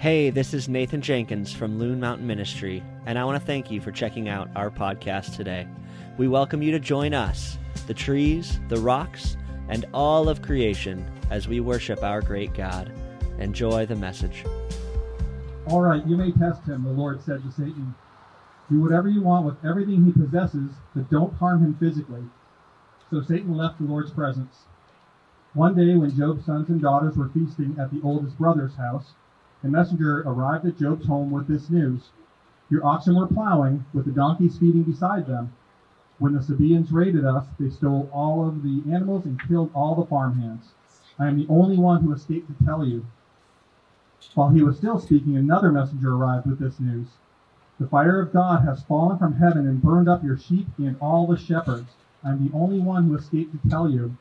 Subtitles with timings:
[0.00, 3.82] Hey, this is Nathan Jenkins from Loon Mountain Ministry, and I want to thank you
[3.82, 5.68] for checking out our podcast today.
[6.16, 9.36] We welcome you to join us, the trees, the rocks,
[9.68, 12.90] and all of creation as we worship our great God.
[13.40, 14.42] Enjoy the message.
[15.66, 17.94] All right, you may test him, the Lord said to Satan.
[18.70, 22.22] Do whatever you want with everything he possesses, but don't harm him physically.
[23.10, 24.60] So Satan left the Lord's presence.
[25.52, 29.12] One day, when Job's sons and daughters were feasting at the oldest brother's house,
[29.62, 32.10] a messenger arrived at Job's home with this news
[32.70, 35.52] Your oxen were plowing, with the donkeys feeding beside them.
[36.18, 40.06] When the Sabaeans raided us, they stole all of the animals and killed all the
[40.06, 40.72] farmhands.
[41.18, 43.04] I am the only one who escaped to tell you.
[44.34, 47.08] While he was still speaking, another messenger arrived with this news.
[47.78, 51.26] The fire of God has fallen from heaven and burned up your sheep and all
[51.26, 51.88] the shepherds.
[52.22, 54.16] I am the only one who escaped to tell you.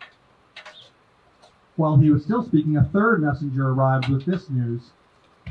[1.75, 4.91] While he was still speaking, a third messenger arrived with this news.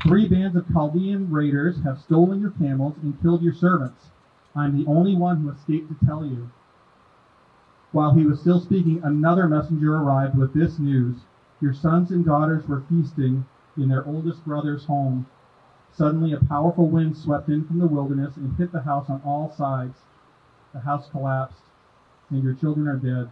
[0.03, 4.11] Three bands of Chaldean raiders have stolen your camels and killed your servants.
[4.55, 6.49] I am the only one who escaped to tell you.
[7.91, 11.17] While he was still speaking, another messenger arrived with this news.
[11.59, 15.25] Your sons and daughters were feasting in their oldest brother's home.
[15.91, 19.51] Suddenly, a powerful wind swept in from the wilderness and hit the house on all
[19.51, 19.97] sides.
[20.71, 21.63] The house collapsed,
[22.29, 23.29] and your children are dead.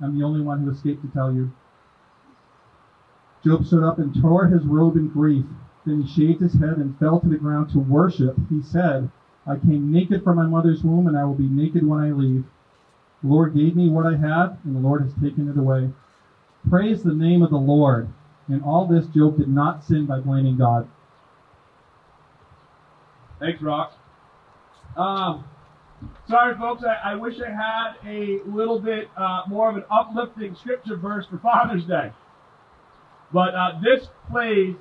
[0.00, 1.52] I'm the only one who escaped to tell you.
[3.44, 5.44] Job stood up and tore his robe in grief.
[5.84, 8.36] Then he shaved his head and fell to the ground to worship.
[8.48, 9.10] He said,
[9.46, 12.44] I came naked from my mother's womb, and I will be naked when I leave.
[13.22, 15.90] The Lord gave me what I had, and the Lord has taken it away.
[16.70, 18.08] Praise the name of the Lord.
[18.48, 20.88] In all this, Job did not sin by blaming God.
[23.40, 23.92] Thanks, Rock.
[24.96, 25.44] Um,
[26.28, 26.82] sorry, folks.
[26.84, 31.26] I, I, wish I had a little bit uh, more of an uplifting scripture verse
[31.28, 32.12] for Father's Day.
[33.32, 34.76] But uh, this plays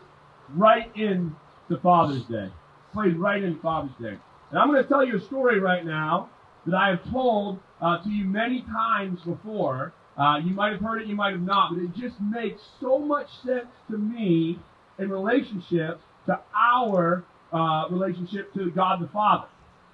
[0.49, 1.35] right in
[1.69, 2.49] to Father's Day.
[2.93, 4.17] Plays right in Father's Day.
[4.51, 6.29] And I'm going to tell you a story right now
[6.65, 9.93] that I have told uh, to you many times before.
[10.17, 12.99] Uh, you might have heard it, you might have not, but it just makes so
[12.99, 14.59] much sense to me
[14.99, 19.47] in relationship to our uh, relationship to God the Father.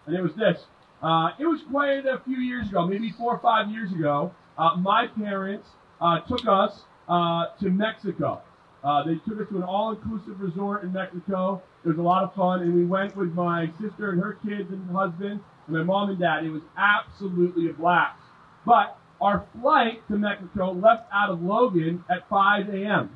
[0.06, 0.60] And it was this.
[1.02, 4.34] Uh, it was quite a few years ago, maybe four or five years ago.
[4.58, 5.68] Uh, my parents
[6.02, 8.42] uh, took us uh, to Mexico.
[8.84, 11.62] Uh, they took us to an all-inclusive resort in Mexico.
[11.84, 14.70] It was a lot of fun, and we went with my sister and her kids
[14.72, 16.46] and husband and my mom and dad.
[16.46, 18.20] It was absolutely a blast.
[18.66, 23.10] But our flight to Mexico left out of Logan at 5 a.m.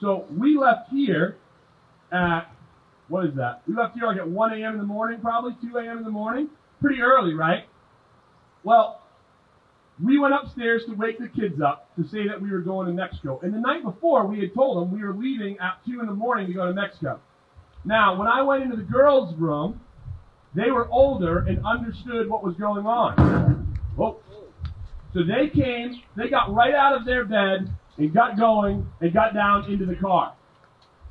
[0.00, 1.36] So we left here
[2.12, 2.50] at
[3.08, 3.62] what is that?
[3.68, 4.72] We left here like at 1 a.m.
[4.72, 5.98] in the morning, probably 2 a.m.
[5.98, 6.48] in the morning.
[6.80, 7.64] Pretty early, right?
[8.64, 9.02] Well,
[10.02, 12.92] we went upstairs to wake the kids up to say that we were going to
[12.92, 13.38] Mexico.
[13.42, 16.14] And the night before, we had told them we were leaving at 2 in the
[16.14, 17.20] morning to go to Mexico.
[17.84, 19.80] Now, when I went into the girls' room,
[20.54, 23.78] they were older and understood what was going on.
[23.98, 24.18] Oh.
[25.12, 29.32] So they came, they got right out of their bed and got going and got
[29.34, 30.34] down into the car.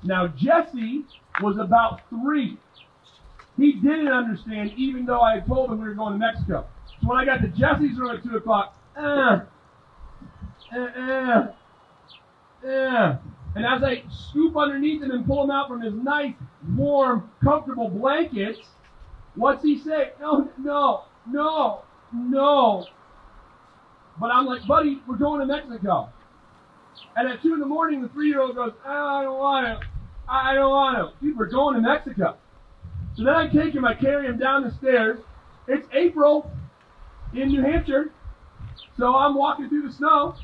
[0.04, 1.06] Now, Jesse
[1.42, 2.58] was about three.
[3.56, 6.66] He didn't understand, even though I had told him we were going to Mexico.
[7.04, 9.42] So when I got to Jesse's room at 2 o'clock, uh,
[10.74, 11.52] uh, uh,
[12.66, 13.18] uh,
[13.56, 16.34] and as I scoop underneath him and pull him out from his nice,
[16.78, 18.60] warm, comfortable blankets,
[19.36, 20.12] what's he say?
[20.22, 21.82] No, no, no,
[22.14, 22.86] no.
[24.18, 26.10] But I'm like, buddy, we're going to Mexico.
[27.18, 29.88] And at 2 in the morning, the three year old goes, I don't want to.
[30.30, 31.26] I don't want to.
[31.26, 32.38] Dude, we're going to Mexico.
[33.18, 35.20] So then I take him, I carry him down the stairs.
[35.68, 36.50] It's April
[37.34, 38.12] in New Hampshire.
[38.98, 40.36] So I'm walking through the snow,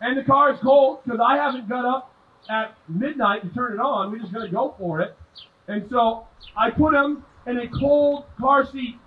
[0.00, 2.14] and the car is cold because I haven't got up
[2.50, 4.10] at midnight to turn it on.
[4.12, 5.16] We're just going to go for it.
[5.66, 6.26] And so
[6.56, 8.98] I put him in a cold car seat.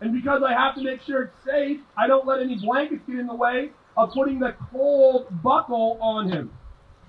[0.00, 3.18] And because I have to make sure it's safe, I don't let any blankets get
[3.18, 6.50] in the way of putting the cold buckle on him.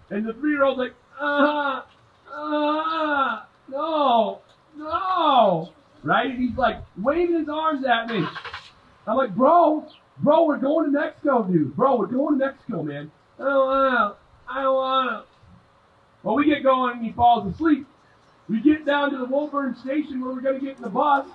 [0.09, 1.85] And the three year old's like, ah,
[2.31, 4.39] ah, no,
[4.77, 5.73] no.
[6.03, 6.35] Right?
[6.37, 8.25] He's like waving his arms at me.
[9.07, 9.85] I'm like, bro,
[10.19, 11.75] bro, we're going to Mexico, dude.
[11.75, 13.11] Bro, we're going to Mexico, man.
[13.39, 14.53] I don't want to.
[14.53, 15.25] I don't want to.
[16.23, 17.85] Well, we get going and he falls asleep.
[18.49, 21.25] We get down to the Woburn station where we're to get in the bus.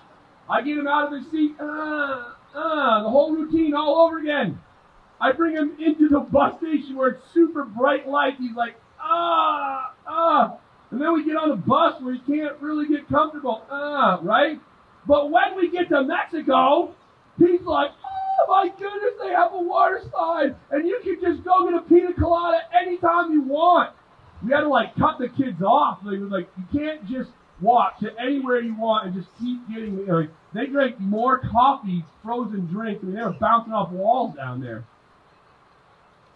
[0.49, 1.55] I get him out of his seat.
[1.59, 4.59] Uh, uh, the whole routine all over again.
[5.21, 8.37] I bring him into the bus station where it's super bright light.
[8.39, 10.57] He's like, ah, ah.
[10.91, 13.63] And then we get on the bus where you can't really get comfortable.
[13.71, 14.59] Ah, right?
[15.07, 16.95] But when we get to Mexico,
[17.39, 20.57] he's like, oh my goodness, they have a water slide.
[20.71, 23.93] And you can just go get a pina colada anytime you want.
[24.43, 25.99] we had to like cut the kids off.
[26.05, 27.31] They were like you can't just
[27.61, 30.07] walk to anywhere you want and just keep getting.
[30.07, 33.03] Like, they drank more coffee, frozen drinks.
[33.03, 34.85] I mean, they were bouncing off walls down there.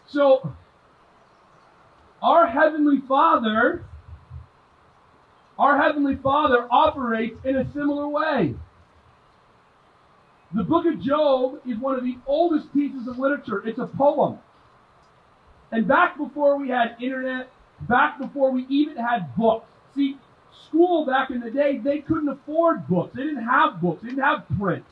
[0.08, 0.54] So,
[2.20, 3.84] our heavenly Father,
[5.58, 8.54] our heavenly Father operates in a similar way.
[10.54, 13.66] The book of Job is one of the oldest pieces of literature.
[13.66, 14.38] It's a poem.
[15.70, 17.50] And back before we had internet,
[17.88, 19.66] back before we even had books.
[19.94, 20.18] See,
[20.68, 23.14] school back in the day, they couldn't afford books.
[23.16, 24.02] They didn't have books.
[24.02, 24.84] They didn't have print.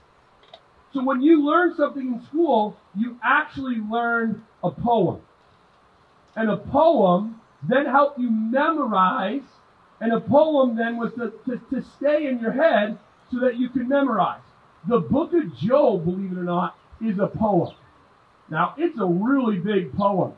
[0.93, 5.21] So when you learn something in school, you actually learn a poem.
[6.35, 9.43] And a poem then helped you memorize,
[10.01, 12.99] and a poem then was to, to, to stay in your head
[13.31, 14.41] so that you could memorize.
[14.89, 17.75] The book of Job, believe it or not, is a poem.
[18.49, 20.33] Now, it's a really big poem.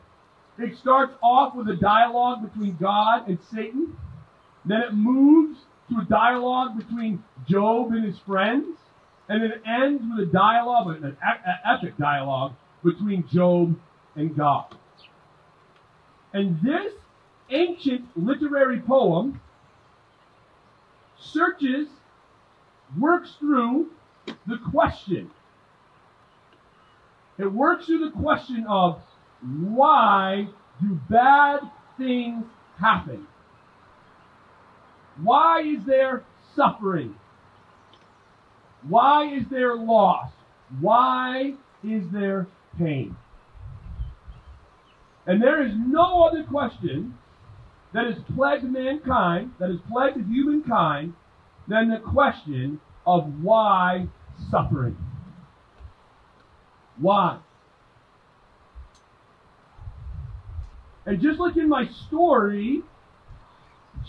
[0.59, 3.97] It starts off with a dialogue between God and Satan.
[4.65, 8.77] Then it moves to a dialogue between Job and his friends.
[9.29, 11.17] And then it ends with a dialogue, an
[11.65, 13.75] epic dialogue between Job
[14.15, 14.75] and God.
[16.33, 16.93] And this
[17.49, 19.39] ancient literary poem
[21.31, 21.87] searches,
[22.99, 23.87] works through
[24.47, 25.31] the question.
[27.37, 29.01] It works through the question of
[29.41, 30.47] why
[30.81, 31.59] do bad
[31.97, 32.45] things
[32.79, 33.27] happen?
[35.21, 36.23] Why is there
[36.55, 37.15] suffering?
[38.87, 40.31] Why is there loss?
[40.79, 41.53] Why
[41.83, 42.47] is there
[42.77, 43.15] pain?
[45.25, 47.17] And there is no other question
[47.93, 51.13] that has plagued mankind, that has plagued humankind,
[51.67, 54.07] than the question of why
[54.49, 54.97] suffering.
[56.97, 57.39] Why?
[61.05, 62.81] And just like in my story,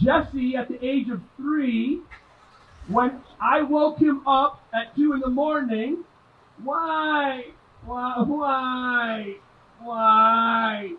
[0.01, 2.01] Jesse, at the age of three,
[2.89, 6.05] when I woke him up at two in the morning,
[6.63, 7.47] why,
[7.85, 9.35] why, why,
[9.81, 10.93] why?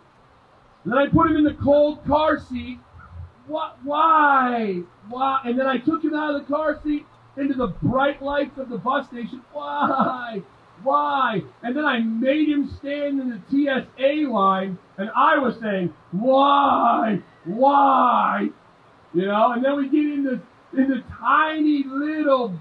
[0.86, 2.78] And then I put him in the cold car seat.
[3.48, 3.76] What?
[3.82, 4.82] Why?
[5.08, 5.40] Why?
[5.44, 7.04] And then I took him out of the car seat
[7.36, 9.42] into the bright lights of the bus station.
[9.52, 10.42] Why?
[10.84, 11.42] Why?
[11.64, 17.20] And then I made him stand in the TSA line, and I was saying, Why?
[17.44, 18.50] Why?
[19.12, 20.40] You know, and then we get in the
[20.80, 22.54] in the tiny little,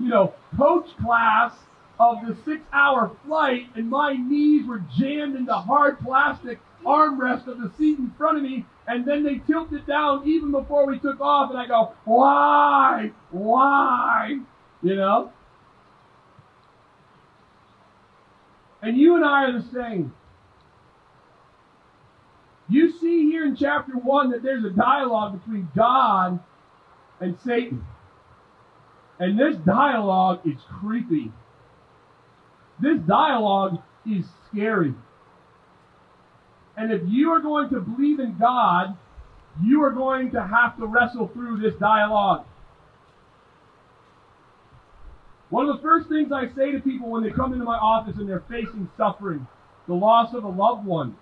[0.00, 1.52] you know, coach class
[2.00, 7.60] of the six hour flight, and my knees were jammed into hard plastic armrest of
[7.60, 10.98] the seat in front of me, and then they tilted it down even before we
[10.98, 13.10] took off, and I go, Why?
[13.30, 14.38] Why?
[14.82, 15.32] You know?
[18.82, 20.14] And you and I are the same.
[22.68, 26.40] You see here in chapter 1 that there's a dialogue between God
[27.20, 27.84] and Satan.
[29.18, 31.32] And this dialogue is creepy.
[32.80, 34.94] This dialogue is scary.
[36.76, 38.96] And if you are going to believe in God,
[39.62, 42.44] you are going to have to wrestle through this dialogue.
[45.48, 48.16] One of the first things I say to people when they come into my office
[48.16, 49.46] and they're facing suffering,
[49.86, 51.16] the loss of a loved one,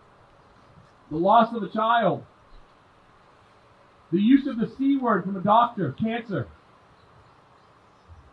[1.10, 2.24] the loss of a child,
[4.10, 6.48] the use of the C word from a doctor, cancer.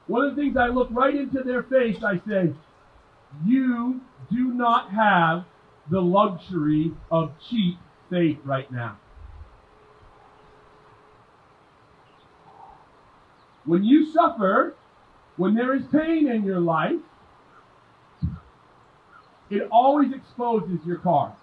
[0.07, 2.53] One of the things I look right into their face, I say,
[3.45, 4.01] You
[4.31, 5.45] do not have
[5.89, 7.77] the luxury of cheap
[8.09, 8.97] faith right now.
[13.65, 14.75] When you suffer,
[15.37, 16.99] when there is pain in your life,
[19.49, 21.35] it always exposes your cards.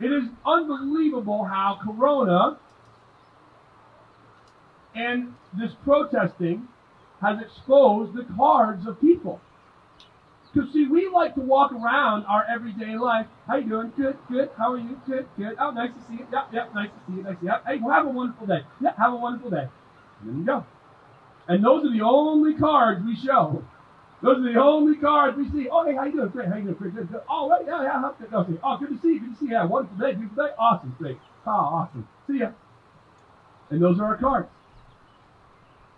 [0.00, 2.58] It is unbelievable how Corona
[4.94, 6.68] and this protesting
[7.20, 9.40] has exposed the cards of people.
[10.54, 13.26] Because see, we like to walk around our everyday life.
[13.46, 13.92] How you doing?
[13.96, 14.50] Good, good.
[14.56, 15.00] How are you?
[15.06, 15.56] Good, good.
[15.58, 16.26] Oh, nice to see you.
[16.30, 16.74] Yep, yep.
[16.74, 17.22] Nice to see you.
[17.24, 17.60] Nice to.
[17.66, 18.60] Hey, well, have a wonderful day.
[18.80, 19.66] Yeah, have a wonderful day.
[20.20, 20.64] And then you go.
[21.48, 23.64] And those are the only cards we show.
[24.22, 25.68] Those are the only cards we see.
[25.68, 26.28] Oh, hey, how you doing?
[26.28, 26.48] Great.
[26.48, 26.74] How you doing?
[26.74, 26.94] Great.
[26.94, 27.10] Good.
[27.10, 27.22] good.
[27.28, 27.64] Oh, right.
[27.66, 28.10] Yeah, yeah.
[28.10, 28.34] Okay.
[28.34, 28.60] okay.
[28.62, 29.20] Oh, good to see you.
[29.20, 29.52] Good to see you.
[29.52, 30.14] Yeah, wonderful day.
[30.14, 30.52] Beautiful day.
[30.56, 30.94] Awesome.
[30.98, 31.18] Great.
[31.46, 32.08] Oh, awesome.
[32.28, 32.52] See ya.
[33.70, 34.48] And those are our cards.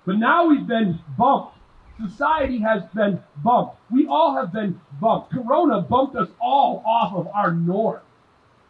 [0.07, 1.56] But now we've been bumped.
[1.99, 3.77] Society has been bumped.
[3.91, 5.33] We all have been bumped.
[5.33, 8.01] Corona bumped us all off of our norm.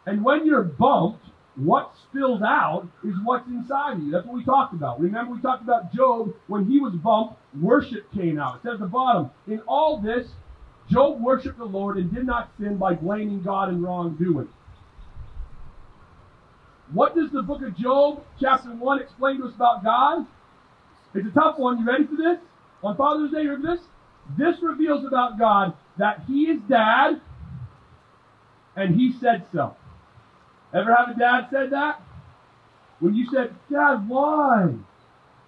[0.05, 4.11] And when you're bumped, what spills out is what's inside of you.
[4.11, 5.01] That's what we talked about.
[5.01, 8.57] Remember, we talked about Job when he was bumped, worship came out.
[8.57, 10.27] It says at the bottom, in all this,
[10.89, 14.47] Job worshiped the Lord and did not sin by blaming God in wrongdoing.
[16.93, 20.25] What does the book of Job, chapter 1, explain to us about God?
[21.13, 21.79] It's a tough one.
[21.79, 22.39] You ready for this?
[22.83, 23.79] On Father's Day, for this?
[24.37, 27.21] This reveals about God that He is dad
[28.75, 29.75] and He said so.
[30.73, 32.01] Ever have a dad said that?
[32.99, 34.73] When you said, Dad, why?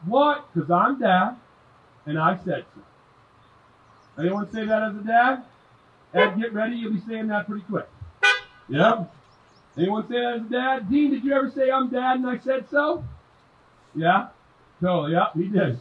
[0.05, 0.47] What?
[0.53, 1.35] Because I'm dad
[2.05, 4.21] and I said so.
[4.21, 5.43] Anyone say that as a dad?
[6.13, 6.75] Ed, get ready.
[6.75, 7.87] You'll be saying that pretty quick.
[8.69, 9.13] Yep.
[9.77, 10.89] Anyone say that as a dad?
[10.89, 13.03] Dean, did you ever say I'm dad and I said so?
[13.95, 14.27] Yeah?
[14.81, 15.13] Totally.
[15.13, 15.79] Yeah, he did.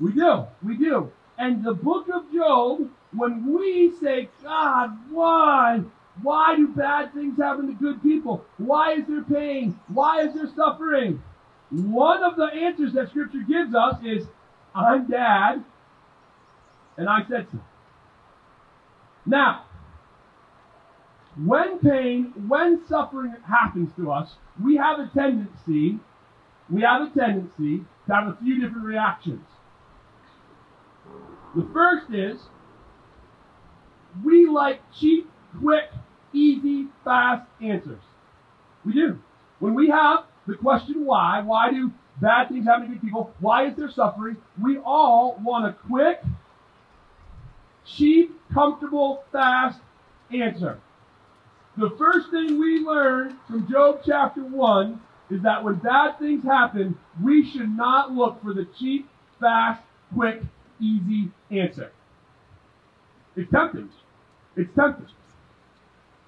[0.00, 0.46] We do.
[0.62, 1.12] We do.
[1.38, 5.80] And the book of Job, when we say, God, why?
[6.22, 8.44] Why do bad things happen to good people?
[8.58, 9.78] Why is there pain?
[9.88, 11.22] Why is there suffering?
[11.70, 14.26] One of the answers that Scripture gives us is,
[14.74, 15.64] I'm dad,
[16.96, 17.58] and I said so.
[19.24, 19.64] Now,
[21.44, 25.98] when pain, when suffering happens to us, we have a tendency,
[26.68, 29.46] we have a tendency to have a few different reactions.
[31.54, 32.40] The first is
[34.24, 35.30] we like cheap,
[35.60, 35.90] quick,
[36.32, 38.02] easy, fast answers.
[38.84, 39.18] We do.
[39.58, 43.32] When we have the question why, why do bad things happen to good people?
[43.40, 44.36] Why is there suffering?
[44.62, 46.22] We all want a quick,
[47.84, 49.80] cheap, comfortable, fast
[50.32, 50.78] answer.
[51.76, 56.98] The first thing we learn from Job chapter 1 is that when bad things happen,
[57.22, 59.82] we should not look for the cheap, fast,
[60.14, 60.42] quick,
[60.80, 61.92] easy answer.
[63.36, 63.90] It's tempting.
[64.56, 65.06] It's tempting.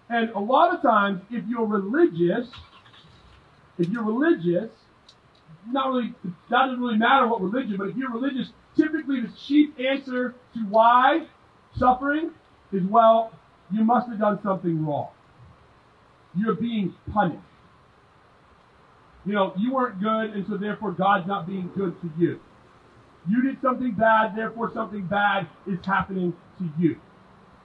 [0.08, 2.48] And a lot of times, if you're religious,
[3.78, 4.70] if you're religious,
[5.70, 6.14] not really,
[6.50, 10.60] that doesn't really matter what religion, but if you're religious, typically the cheap answer to
[10.68, 11.26] why
[11.76, 12.30] suffering
[12.72, 13.32] is, well,
[13.72, 15.08] you must have done something wrong.
[16.36, 17.40] You're being punished.
[19.24, 22.40] You know, you weren't good, and so therefore God's not being good to you.
[23.28, 26.96] You did something bad, therefore something bad is happening to you.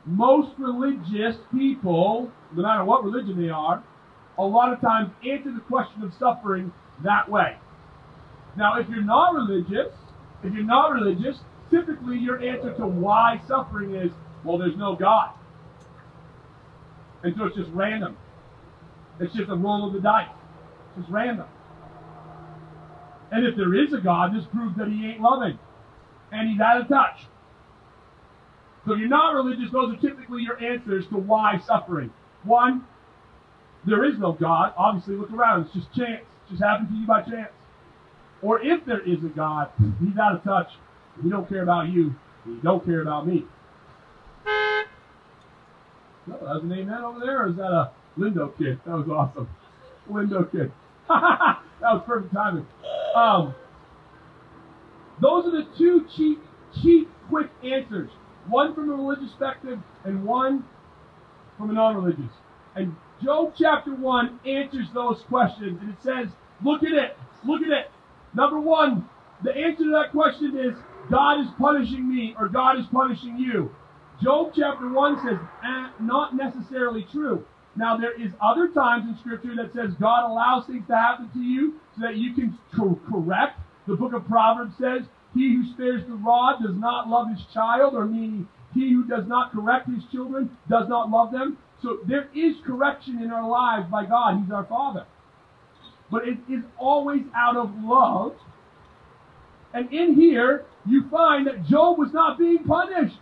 [0.05, 3.83] Most religious people, no matter what religion they are,
[4.37, 6.71] a lot of times answer the question of suffering
[7.03, 7.57] that way.
[8.55, 9.93] Now, if you're not religious,
[10.43, 11.37] if you're not religious,
[11.69, 14.11] typically your answer to why suffering is,
[14.43, 15.31] well, there's no God.
[17.23, 18.15] And so it's just random.
[19.19, 20.29] It's just a roll of the dice.
[20.91, 21.47] It's just random.
[23.31, 25.59] And if there is a God, this proves that he ain't loving.
[26.31, 27.27] And he's out of touch.
[28.85, 32.11] So if you're not religious, those are typically your answers to why suffering.
[32.43, 32.85] One,
[33.85, 34.73] there is no God.
[34.77, 35.65] Obviously, look around.
[35.65, 36.21] It's just chance.
[36.21, 37.51] It just happened to you by chance.
[38.41, 39.69] Or if there is a God,
[39.99, 40.69] he's out of touch.
[41.21, 42.15] He don't care about you.
[42.45, 43.43] He don't care about me.
[46.27, 48.79] No, that's an amen over there, or is that a Lindo kid?
[48.85, 49.49] That was awesome.
[50.09, 50.71] Lindo kid.
[51.07, 52.67] that was perfect timing.
[53.17, 53.55] Um,
[55.19, 56.39] those are the two cheap,
[56.83, 58.11] cheap, quick answers.
[58.47, 60.63] One from a religious perspective and one
[61.57, 62.31] from a non-religious.
[62.75, 65.79] And Job chapter 1 answers those questions.
[65.81, 66.27] And it says,
[66.63, 67.17] look at it.
[67.43, 67.91] Look at it.
[68.35, 69.09] Number one,
[69.43, 70.77] the answer to that question is
[71.09, 73.71] God is punishing me or God is punishing you.
[74.21, 77.43] Job chapter 1 says, eh, not necessarily true.
[77.75, 81.39] Now, there is other times in Scripture that says God allows things to happen to
[81.39, 83.59] you that you can co- correct.
[83.87, 85.01] The book of Proverbs says,
[85.33, 89.27] He who spares the rod does not love his child, or meaning, he who does
[89.27, 91.57] not correct his children does not love them.
[91.81, 94.41] So there is correction in our lives by God.
[94.41, 95.05] He's our Father.
[96.11, 98.33] But it is always out of love.
[99.73, 103.17] And in here, you find that Job was not being punished.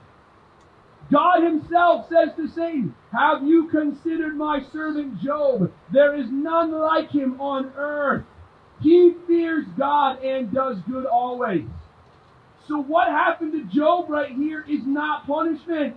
[1.12, 5.72] God himself says to Satan, Have you considered my servant Job?
[5.94, 8.25] There is none like him on earth.
[8.82, 11.65] He fears God and does good always.
[12.67, 15.96] So what happened to Job right here is not punishment.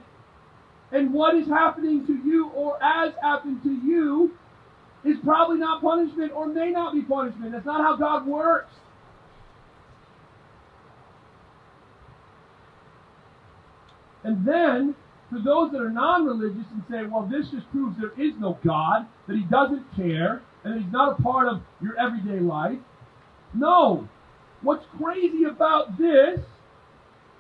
[0.93, 4.33] And what is happening to you or as happened to you
[5.05, 7.53] is probably not punishment or may not be punishment.
[7.53, 8.73] That's not how God works.
[14.25, 14.95] And then,
[15.31, 18.59] for those that are non religious and say, well, this just proves there is no
[18.65, 22.79] God, that He doesn't care, and He's not a part of your everyday life.
[23.55, 24.09] No.
[24.63, 26.41] What's crazy about this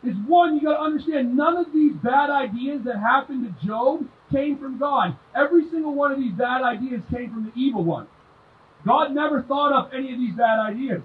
[0.05, 4.07] is one, you got to understand, none of these bad ideas that happened to Job
[4.31, 5.17] came from God.
[5.35, 8.07] Every single one of these bad ideas came from the evil one.
[8.87, 11.03] God never thought up any of these bad ideas.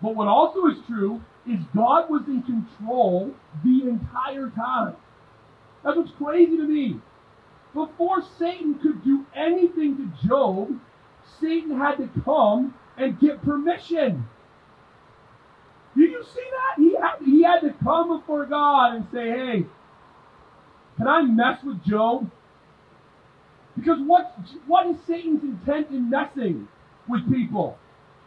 [0.00, 3.34] But what also is true is God was in control
[3.64, 4.94] the entire time.
[5.84, 7.00] That's what's crazy to me.
[7.74, 10.80] Before Satan could do anything to Job,
[11.40, 14.28] Satan had to come and get permission.
[15.96, 16.82] Did you see that?
[16.82, 19.66] He had, he had to come before God and say, hey,
[20.96, 22.30] can I mess with Job?
[23.76, 24.36] Because what,
[24.66, 26.68] what is Satan's intent in messing
[27.08, 27.78] with people?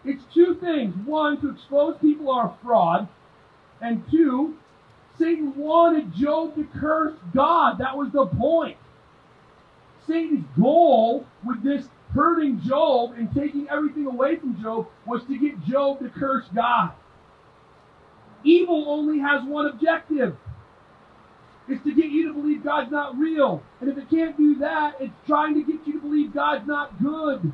[0.06, 0.96] It's two things.
[1.06, 3.08] One, to expose people are a fraud.
[3.82, 4.56] And two,
[5.18, 7.78] Satan wanted Job to curse God.
[7.80, 8.78] That was the point.
[10.08, 15.64] Satan's goal with this hurting Job and taking everything away from Job was to get
[15.66, 16.92] Job to curse God.
[18.44, 20.36] Evil only has one objective.
[21.68, 23.64] It's to get you to believe God's not real.
[23.80, 27.02] And if it can't do that, it's trying to get you to believe God's not
[27.02, 27.52] good.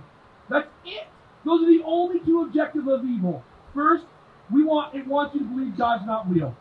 [0.50, 1.08] That's it.
[1.46, 3.44] Those are the only two objectives of evil.
[3.74, 4.06] First,
[4.52, 6.56] we want it wants you to believe God's not real.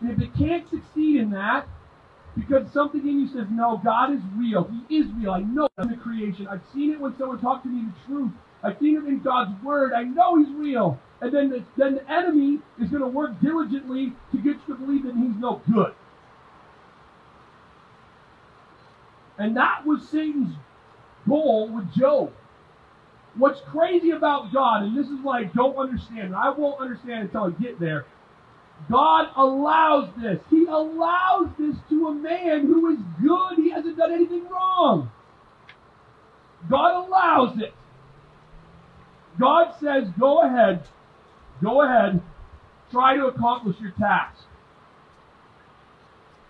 [0.00, 1.66] And if it can't succeed in that,
[2.38, 4.70] because something in you says, no, God is real.
[4.88, 5.32] He is real.
[5.32, 6.46] I know in the creation.
[6.46, 8.32] I've seen it when someone talked to me the truth.
[8.62, 9.92] I've seen it in God's word.
[9.92, 11.00] I know He's real.
[11.20, 14.74] And then the, then the enemy is going to work diligently to get you to
[14.74, 15.94] believe that He's no good.
[19.36, 20.54] And that was Satan's
[21.28, 22.32] goal with Job.
[23.36, 27.24] What's crazy about God, and this is what I don't understand, and I won't understand
[27.24, 28.06] until I get there.
[28.90, 30.38] God allows this.
[30.50, 33.62] He allows this to a man who is good.
[33.62, 35.10] He hasn't done anything wrong.
[36.70, 37.74] God allows it.
[39.38, 40.82] God says, go ahead,
[41.62, 42.20] go ahead,
[42.90, 44.42] try to accomplish your task.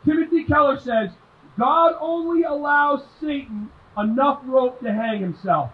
[0.07, 1.11] Timothy Keller says,
[1.59, 5.71] God only allows Satan enough rope to hang himself.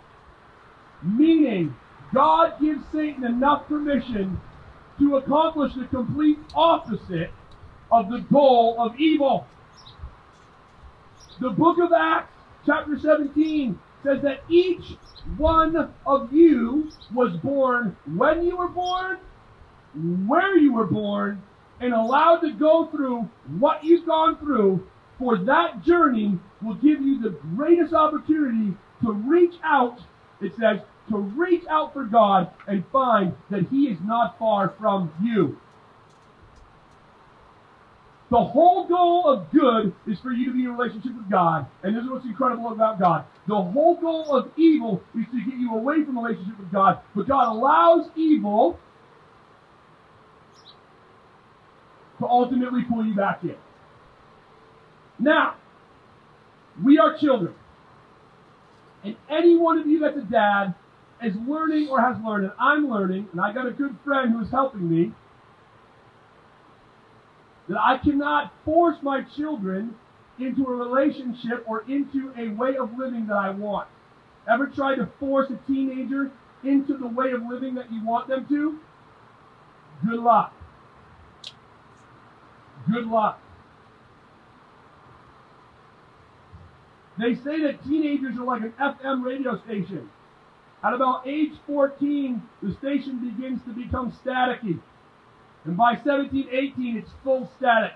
[1.02, 1.76] Meaning,
[2.12, 4.40] God gives Satan enough permission
[4.98, 7.30] to accomplish the complete opposite
[7.90, 9.46] of the goal of evil.
[11.40, 12.32] The book of Acts,
[12.64, 14.96] chapter 17, says that each
[15.36, 19.18] one of you was born when you were born,
[20.26, 21.42] where you were born,
[21.80, 23.28] and allowed to go through
[23.59, 24.87] what you've gone through,
[25.18, 29.98] for that journey will give you the greatest opportunity to reach out,
[30.40, 30.80] it says,
[31.11, 35.59] to reach out for God and find that He is not far from you.
[38.31, 41.67] The whole goal of good is for you to be in a relationship with God.
[41.83, 43.27] And this is what's incredible about God.
[43.47, 47.01] The whole goal of evil is to get you away from relationship with God.
[47.14, 48.79] But God allows evil
[52.19, 53.57] to ultimately pull you back in.
[55.19, 55.55] Now,
[56.83, 57.55] we are children.
[59.05, 60.75] And any one of you that's a dad
[61.22, 64.40] is learning or has learned, and I'm learning, and I got a good friend who
[64.40, 65.12] is helping me,
[67.68, 69.94] that I cannot force my children
[70.38, 73.88] into a relationship or into a way of living that I want.
[74.50, 76.31] Ever tried to force a teenager
[76.62, 78.79] into the way of living that you want them to?
[80.07, 80.53] Good luck.
[82.90, 83.40] Good luck.
[87.16, 90.11] They say that teenagers are like an FM radio station.
[90.85, 94.79] At about age 14, the station begins to become staticky.
[95.64, 97.92] And by 17, 18, it's full static.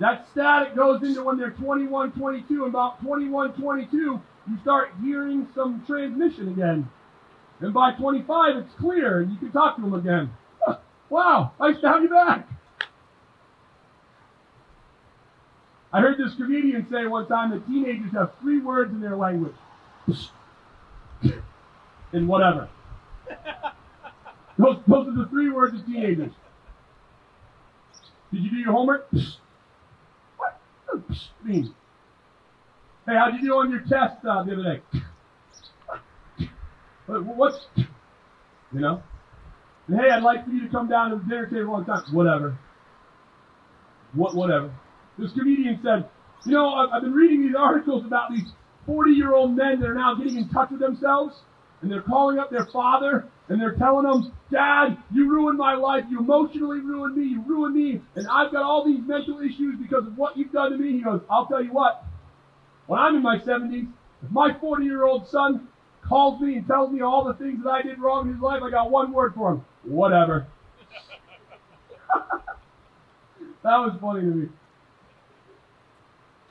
[0.00, 5.46] That static goes into when they're 21, 22, and about 21, 22, you start hearing
[5.54, 6.90] some transmission again.
[7.60, 10.30] And by 25, it's clear, and you can talk to them again.
[11.08, 12.48] wow, nice to have you back.
[15.92, 19.54] I heard this comedian say one time that teenagers have three words in their language.
[22.16, 22.68] And whatever.
[24.58, 26.32] Those, those are the three words of teenagers.
[28.32, 29.06] Did you do your homework?
[30.38, 30.58] What?
[31.44, 31.74] Mean?
[33.06, 34.82] Hey, how'd you do on your test uh, the other day?
[37.06, 39.02] What's, you know?
[39.88, 42.02] And hey, I'd like for you to come down to the dinner table on time.
[42.12, 42.58] Whatever.
[44.14, 44.74] What, whatever.
[45.18, 46.08] This comedian said,
[46.46, 48.48] you know, I've been reading these articles about these
[48.86, 51.36] 40 year old men that are now getting in touch with themselves
[51.86, 56.02] and they're calling up their father and they're telling him, Dad, you ruined my life.
[56.10, 57.26] You emotionally ruined me.
[57.26, 58.00] You ruined me.
[58.16, 60.94] And I've got all these mental issues because of what you've done to me.
[60.94, 62.04] He goes, I'll tell you what.
[62.88, 63.86] When I'm in my 70s,
[64.24, 65.68] if my 40 year old son
[66.02, 68.64] calls me and tells me all the things that I did wrong in his life,
[68.64, 69.64] I got one word for him.
[69.84, 70.48] Whatever.
[73.62, 74.48] that was funny to me.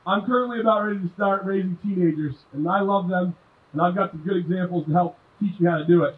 [0.07, 3.35] I'm currently about ready to start raising teenagers, and I love them,
[3.73, 6.15] and I've got some good examples to help teach you how to do it.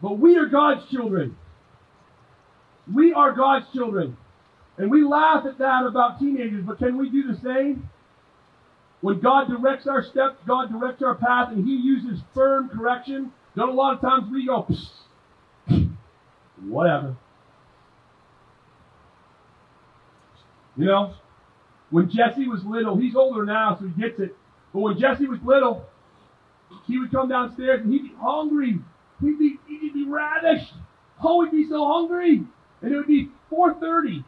[0.00, 1.36] But we are God's children.
[2.92, 4.16] We are God's children.
[4.78, 7.88] And we laugh at that about teenagers, but can we do the same?
[9.00, 13.68] When God directs our steps, God directs our path, and He uses firm correction, don't
[13.68, 14.66] a lot of times we go,
[16.64, 17.16] whatever.
[20.76, 21.14] You know,
[21.90, 24.34] when Jesse was little, he's older now, so he gets it.
[24.72, 25.84] But when Jesse was little,
[26.86, 28.78] he would come downstairs and he'd be hungry.
[29.20, 30.74] He'd be, he'd be ravished.
[31.22, 32.42] Oh, he'd be so hungry.
[32.82, 34.24] And it would be 4.30.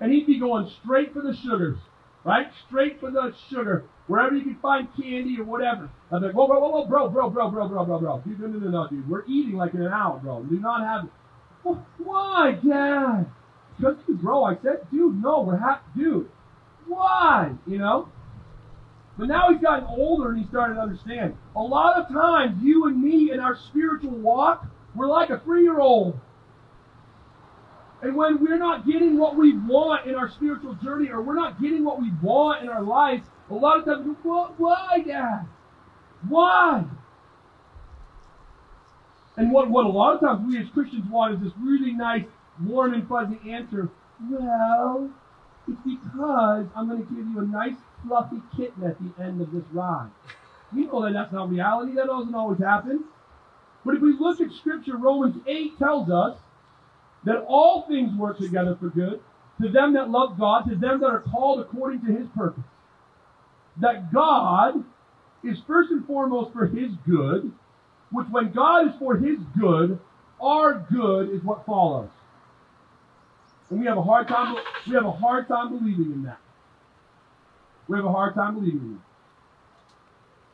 [0.00, 1.78] And he'd be going straight for the sugars.
[2.24, 2.46] Right?
[2.66, 3.84] Straight for the sugar.
[4.06, 5.90] Wherever you can find candy or whatever.
[6.10, 8.22] Be like, whoa, whoa, whoa, whoa, bro, bro, bro, bro, bro, bro, bro.
[8.24, 9.08] Dude, no, no, no, no, dude.
[9.08, 10.42] We're eating like in an hour, bro.
[10.42, 11.08] Do not have...
[11.98, 13.26] Why, Dad?
[13.76, 15.84] Because, bro, I said, dude, no, we're happy.
[15.96, 16.28] Dude,
[16.86, 17.52] why?
[17.66, 18.08] You know?
[19.18, 21.36] But now he's gotten older and he's started to understand.
[21.54, 25.62] A lot of times, you and me in our spiritual walk, we're like a three
[25.62, 26.18] year old.
[28.02, 31.60] And when we're not getting what we want in our spiritual journey, or we're not
[31.60, 35.46] getting what we want in our lives, a lot of times, why, Dad?
[36.28, 36.84] Why?
[39.36, 42.24] And what, what a lot of times we as Christians want is this really nice,
[42.64, 43.88] warm and fuzzy answer.
[44.28, 45.10] Well,
[45.68, 49.52] it's because I'm going to give you a nice fluffy kitten at the end of
[49.52, 50.10] this ride.
[50.74, 51.94] We know that that's not reality.
[51.94, 53.04] That doesn't always happen.
[53.84, 56.38] But if we look at Scripture, Romans 8 tells us
[57.24, 59.20] that all things work together for good
[59.60, 62.64] to them that love God, to them that are called according to His purpose.
[63.80, 64.84] That God
[65.44, 67.52] is first and foremost for His good,
[68.10, 69.98] which when God is for His good,
[70.40, 72.10] our good is what follows.
[73.70, 76.38] And we have a hard time we have a hard time believing in that.
[77.88, 79.00] We have a hard time believing in that.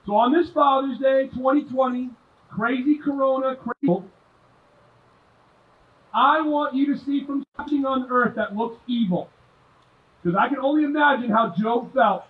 [0.06, 2.10] So on this Father's Day, 2020,
[2.50, 4.02] crazy corona, crazy
[6.14, 9.28] I want you to see from something on earth that looks evil.
[10.22, 12.24] Because I can only imagine how Job felt.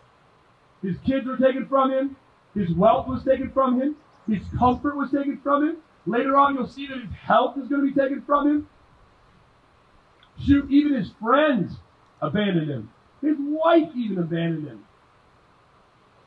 [0.83, 2.17] His kids were taken from him.
[2.55, 3.97] His wealth was taken from him.
[4.29, 5.77] His comfort was taken from him.
[6.07, 8.69] Later on, you'll see that his health is going to be taken from him.
[10.45, 11.73] Shoot, even his friends
[12.21, 12.91] abandoned him.
[13.23, 14.85] His wife even abandoned him.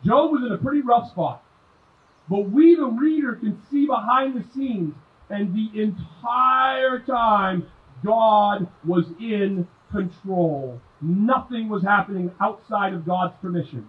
[0.05, 1.43] Job was in a pretty rough spot.
[2.29, 4.95] But we, the reader, can see behind the scenes,
[5.29, 7.67] and the entire time,
[8.03, 10.79] God was in control.
[11.01, 13.87] Nothing was happening outside of God's permission.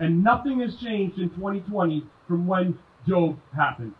[0.00, 3.94] And nothing has changed in 2020 from when Job happened.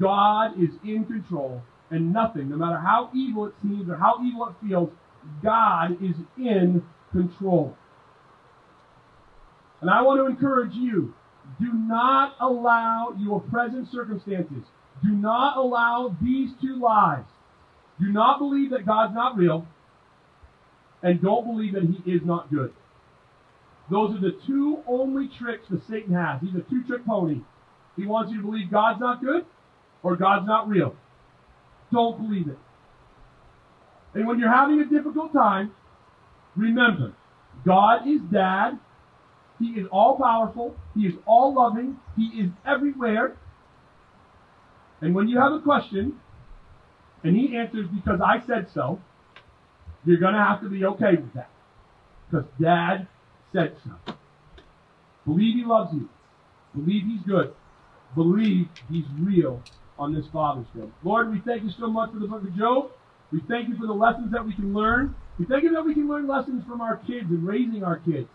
[0.00, 4.48] God is in control, and nothing, no matter how evil it seems or how evil
[4.48, 4.90] it feels,
[5.42, 7.76] God is in control.
[9.82, 11.12] And I want to encourage you
[11.60, 14.64] do not allow your present circumstances,
[15.04, 17.24] do not allow these two lies.
[18.00, 19.66] Do not believe that God's not real,
[21.02, 22.72] and don't believe that He is not good.
[23.90, 26.40] Those are the two only tricks that Satan has.
[26.40, 27.40] He's a two trick pony.
[27.96, 29.44] He wants you to believe God's not good
[30.02, 30.94] or God's not real.
[31.92, 32.58] Don't believe it.
[34.14, 35.72] And when you're having a difficult time,
[36.56, 37.12] remember
[37.66, 38.78] God is dad.
[39.62, 40.74] He is all powerful.
[40.94, 41.96] He is all loving.
[42.16, 43.36] He is everywhere.
[45.00, 46.18] And when you have a question,
[47.22, 49.00] and he answers because I said so,
[50.04, 51.50] you're going to have to be okay with that.
[52.28, 53.06] Because dad
[53.52, 54.14] said so.
[55.24, 56.08] Believe he loves you.
[56.74, 57.54] Believe he's good.
[58.16, 59.62] Believe he's real
[59.98, 60.88] on this Father's Day.
[61.04, 62.90] Lord, we thank you so much for the book of Job.
[63.30, 65.14] We thank you for the lessons that we can learn.
[65.38, 68.28] We thank you that we can learn lessons from our kids and raising our kids.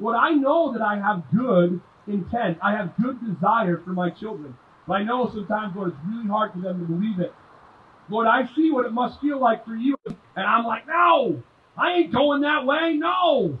[0.00, 2.58] Lord, I know that I have good intent.
[2.62, 4.56] I have good desire for my children.
[4.86, 7.32] But I know sometimes, Lord, it's really hard for them to believe it.
[8.08, 9.96] Lord, I see what it must feel like for you.
[10.06, 11.42] And I'm like, no,
[11.76, 12.94] I ain't going that way.
[12.94, 13.58] No.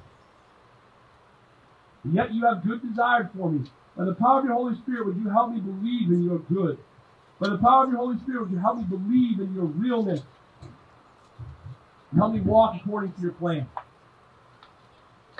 [2.04, 3.70] And yet you have good desire for me.
[3.96, 6.78] By the power of your Holy Spirit, would you help me believe in your good?
[7.40, 10.20] By the power of your Holy Spirit, would you help me believe in your realness?
[12.14, 13.66] Help me walk according to your plan.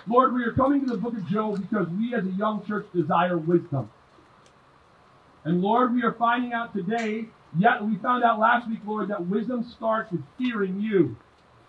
[0.07, 2.87] Lord, we are coming to the book of Job because we as a young church
[2.95, 3.91] desire wisdom.
[5.45, 7.27] And Lord, we are finding out today,
[7.59, 11.17] yet we found out last week, Lord, that wisdom starts with fearing you.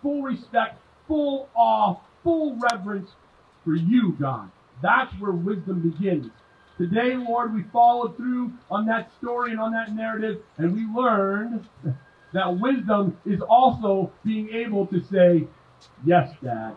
[0.02, 3.10] Full respect, full awe, full reverence
[3.64, 4.50] for you, God.
[4.82, 6.30] That's where wisdom begins.
[6.76, 11.66] Today, Lord, we followed through on that story and on that narrative, and we learned
[12.34, 15.46] that wisdom is also being able to say,
[16.04, 16.74] Yes, Dad.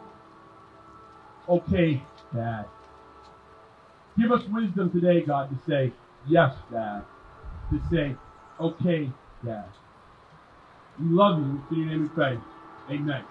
[1.49, 1.99] Okay,
[2.33, 2.65] Dad.
[4.19, 5.91] Give us wisdom today, God, to say,
[6.27, 7.03] Yes, Dad.
[7.71, 8.15] To say,
[8.59, 9.09] Okay,
[9.43, 9.65] Dad.
[10.99, 11.63] We love you.
[11.71, 12.38] In your name we pray.
[12.91, 13.23] Amen.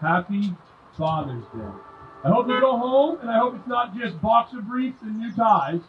[0.00, 0.52] Happy
[0.98, 1.78] Father's Day.
[2.24, 5.32] I hope you go home, and I hope it's not just boxer briefs and new
[5.32, 5.80] ties.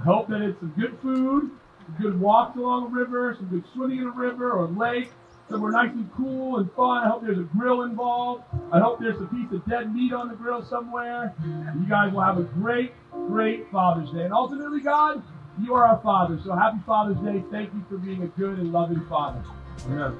[0.00, 1.50] I hope that it's some good food,
[1.84, 5.12] some good walks along a river, some good swimming in a river or a lake,
[5.50, 7.04] somewhere nice and cool and fun.
[7.04, 8.44] I hope there's a grill involved.
[8.72, 11.34] I hope there's a piece of dead meat on the grill somewhere.
[11.44, 14.22] You guys will have a great, great Father's Day.
[14.22, 15.22] And ultimately, God,
[15.60, 16.40] you are our Father.
[16.44, 17.42] So happy Father's Day.
[17.50, 19.42] Thank you for being a good and loving Father.
[19.86, 20.16] Amen.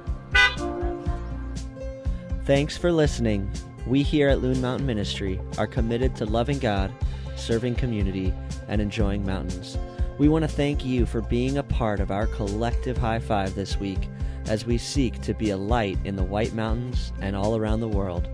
[2.44, 3.50] Thanks for listening.
[3.86, 6.92] We here at Loon Mountain Ministry are committed to loving God,
[7.36, 8.34] serving community,
[8.68, 9.78] and enjoying mountains.
[10.18, 13.78] We want to thank you for being a part of our collective high five this
[13.78, 14.08] week
[14.50, 17.88] as we seek to be a light in the White Mountains and all around the
[17.88, 18.28] world.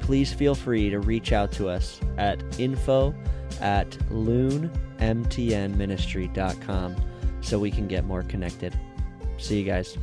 [0.00, 3.14] Please feel free to reach out to us at info
[3.60, 6.96] at loonmtnministry.com
[7.40, 8.76] so we can get more connected.
[9.38, 9.96] See you guys.